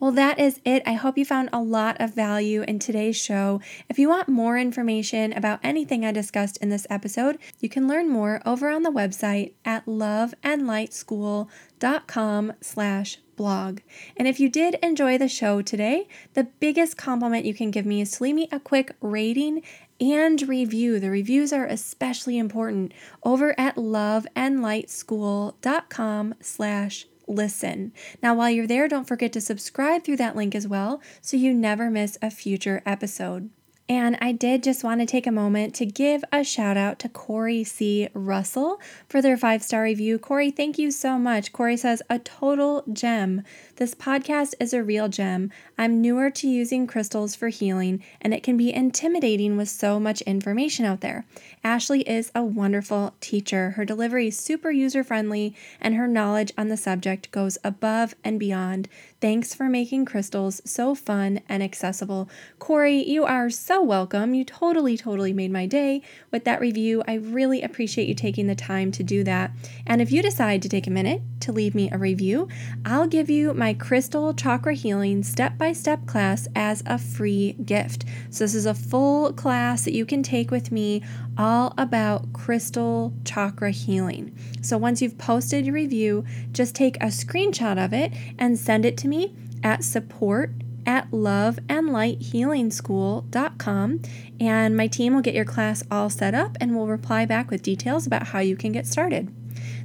Well, 0.00 0.12
that 0.12 0.38
is 0.38 0.60
it. 0.64 0.82
I 0.86 0.94
hope 0.94 1.16
you 1.16 1.24
found 1.24 1.50
a 1.52 1.62
lot 1.62 1.96
of 2.00 2.14
value 2.14 2.62
in 2.62 2.78
today's 2.78 3.16
show. 3.16 3.60
If 3.88 3.98
you 3.98 4.08
want 4.08 4.28
more 4.28 4.58
information 4.58 5.32
about 5.32 5.60
anything 5.62 6.04
I 6.04 6.12
discussed 6.12 6.58
in 6.58 6.68
this 6.68 6.86
episode, 6.90 7.38
you 7.60 7.68
can 7.68 7.88
learn 7.88 8.10
more 8.10 8.42
over 8.44 8.68
on 8.68 8.82
the 8.82 8.90
website 8.90 9.52
at 9.64 9.86
loveandlightschool.com 9.86 12.52
slash 12.60 13.18
blog. 13.36 13.80
And 14.16 14.26
if 14.28 14.40
you 14.40 14.48
did 14.48 14.78
enjoy 14.82 15.18
the 15.18 15.28
show 15.28 15.62
today, 15.62 16.08
the 16.34 16.44
biggest 16.44 16.96
compliment 16.96 17.44
you 17.44 17.54
can 17.54 17.70
give 17.70 17.86
me 17.86 18.00
is 18.00 18.10
to 18.12 18.24
leave 18.24 18.34
me 18.34 18.48
a 18.52 18.60
quick 18.60 18.94
rating 19.00 19.62
and 20.00 20.40
review. 20.48 21.00
The 21.00 21.10
reviews 21.10 21.52
are 21.52 21.66
especially 21.66 22.38
important 22.38 22.92
over 23.22 23.54
at 23.58 23.76
loveandlightschool.com 23.76 26.34
slash 26.40 27.06
listen. 27.26 27.92
Now, 28.22 28.34
while 28.34 28.50
you're 28.50 28.66
there, 28.66 28.88
don't 28.88 29.08
forget 29.08 29.32
to 29.34 29.40
subscribe 29.40 30.04
through 30.04 30.16
that 30.18 30.36
link 30.36 30.54
as 30.54 30.68
well 30.68 31.00
so 31.20 31.36
you 31.36 31.52
never 31.54 31.90
miss 31.90 32.18
a 32.22 32.30
future 32.30 32.82
episode. 32.86 33.50
And 33.86 34.16
I 34.18 34.32
did 34.32 34.62
just 34.62 34.82
want 34.82 35.00
to 35.00 35.06
take 35.06 35.26
a 35.26 35.32
moment 35.32 35.74
to 35.74 35.84
give 35.84 36.24
a 36.32 36.42
shout 36.42 36.78
out 36.78 36.98
to 37.00 37.08
Corey 37.08 37.64
C. 37.64 38.08
Russell 38.14 38.80
for 39.08 39.20
their 39.20 39.36
five 39.36 39.62
star 39.62 39.82
review. 39.82 40.18
Corey, 40.18 40.50
thank 40.50 40.78
you 40.78 40.90
so 40.90 41.18
much. 41.18 41.52
Corey 41.52 41.76
says, 41.76 42.00
a 42.08 42.18
total 42.18 42.82
gem. 42.90 43.42
This 43.76 43.92
podcast 43.92 44.54
is 44.60 44.72
a 44.72 44.84
real 44.84 45.08
gem. 45.08 45.50
I'm 45.76 46.00
newer 46.00 46.30
to 46.30 46.46
using 46.46 46.86
crystals 46.86 47.34
for 47.34 47.48
healing, 47.48 48.04
and 48.20 48.32
it 48.32 48.44
can 48.44 48.56
be 48.56 48.72
intimidating 48.72 49.56
with 49.56 49.68
so 49.68 49.98
much 49.98 50.22
information 50.22 50.84
out 50.84 51.00
there. 51.00 51.26
Ashley 51.64 52.02
is 52.02 52.30
a 52.36 52.44
wonderful 52.44 53.16
teacher. 53.20 53.70
Her 53.70 53.84
delivery 53.84 54.28
is 54.28 54.38
super 54.38 54.70
user 54.70 55.02
friendly, 55.02 55.56
and 55.80 55.96
her 55.96 56.06
knowledge 56.06 56.52
on 56.56 56.68
the 56.68 56.76
subject 56.76 57.32
goes 57.32 57.58
above 57.64 58.14
and 58.22 58.38
beyond. 58.38 58.88
Thanks 59.20 59.54
for 59.54 59.68
making 59.68 60.04
crystals 60.04 60.62
so 60.64 60.94
fun 60.94 61.40
and 61.48 61.60
accessible. 61.60 62.28
Corey, 62.60 63.02
you 63.02 63.24
are 63.24 63.50
so 63.50 63.82
welcome. 63.82 64.34
You 64.34 64.44
totally, 64.44 64.96
totally 64.96 65.32
made 65.32 65.50
my 65.50 65.66
day 65.66 66.00
with 66.30 66.44
that 66.44 66.60
review. 66.60 67.02
I 67.08 67.14
really 67.14 67.62
appreciate 67.62 68.06
you 68.06 68.14
taking 68.14 68.46
the 68.46 68.54
time 68.54 68.92
to 68.92 69.02
do 69.02 69.24
that. 69.24 69.50
And 69.84 70.00
if 70.00 70.12
you 70.12 70.22
decide 70.22 70.62
to 70.62 70.68
take 70.68 70.86
a 70.86 70.90
minute 70.90 71.22
to 71.40 71.50
leave 71.50 71.74
me 71.74 71.90
a 71.90 71.98
review, 71.98 72.48
I'll 72.84 73.08
give 73.08 73.28
you 73.28 73.52
my 73.64 73.72
Crystal 73.72 74.34
Chakra 74.34 74.74
Healing 74.74 75.22
step 75.22 75.56
by 75.56 75.72
step 75.72 76.04
class 76.04 76.46
as 76.54 76.82
a 76.84 76.98
free 76.98 77.54
gift. 77.64 78.04
So, 78.28 78.44
this 78.44 78.54
is 78.54 78.66
a 78.66 78.74
full 78.74 79.32
class 79.32 79.86
that 79.86 79.94
you 79.94 80.04
can 80.04 80.22
take 80.22 80.50
with 80.50 80.70
me 80.70 81.02
all 81.38 81.72
about 81.78 82.30
crystal 82.34 83.14
chakra 83.24 83.70
healing. 83.70 84.36
So, 84.60 84.76
once 84.76 85.00
you've 85.00 85.16
posted 85.16 85.64
your 85.64 85.76
review, 85.76 86.26
just 86.52 86.74
take 86.74 86.96
a 86.96 87.06
screenshot 87.06 87.82
of 87.82 87.94
it 87.94 88.12
and 88.38 88.58
send 88.58 88.84
it 88.84 88.98
to 88.98 89.08
me 89.08 89.34
at 89.62 89.82
support 89.82 90.50
at 90.84 91.10
loveandlighthealingschool.com 91.10 94.02
and 94.40 94.76
my 94.76 94.86
team 94.86 95.14
will 95.14 95.22
get 95.22 95.34
your 95.34 95.46
class 95.46 95.82
all 95.90 96.10
set 96.10 96.34
up 96.34 96.58
and 96.60 96.76
will 96.76 96.86
reply 96.86 97.24
back 97.24 97.50
with 97.50 97.62
details 97.62 98.06
about 98.06 98.26
how 98.26 98.40
you 98.40 98.56
can 98.56 98.72
get 98.72 98.86
started. 98.86 99.34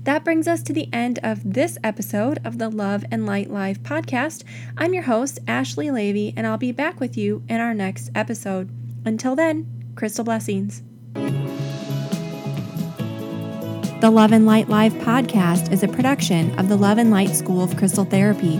That 0.10 0.24
brings 0.24 0.48
us 0.48 0.63
to 0.63 0.74
the 0.74 0.89
end 0.91 1.19
of 1.22 1.54
this 1.54 1.78
episode 1.84 2.39
of 2.43 2.58
the 2.58 2.67
Love 2.67 3.06
and 3.12 3.28
Light 3.28 3.52
Live 3.52 3.84
podcast. 3.84 4.43
I'm 4.76 4.91
your 4.91 5.04
host, 5.04 5.38
Ashley 5.48 5.91
Leavy, 5.91 6.34
and 6.36 6.48
I'll 6.48 6.58
be 6.58 6.72
back 6.72 7.00
with 7.00 7.15
you 7.15 7.43
in 7.48 7.60
our 7.60 7.76
next 7.76 8.10
episode. 8.15 8.72
Until 9.06 9.36
then, 9.36 9.67
crystal 9.93 10.26
blessings. 10.26 10.82
The 14.02 14.10
Love 14.12 14.32
and 14.32 14.48
Light 14.48 14.67
Live 14.67 14.93
podcast 14.93 15.72
is 15.72 15.84
a 15.84 15.88
production 15.88 16.58
of 16.58 16.69
the 16.69 16.76
Love 16.76 16.98
and 16.98 17.12
Light 17.12 17.36
School 17.36 17.62
of 17.62 17.78
Crystal 17.78 18.06
Therapy. 18.06 18.60